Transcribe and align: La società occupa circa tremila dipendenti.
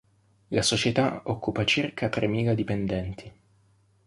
La 0.47 0.63
società 0.63 1.21
occupa 1.25 1.63
circa 1.63 2.09
tremila 2.09 2.55
dipendenti. 2.55 3.31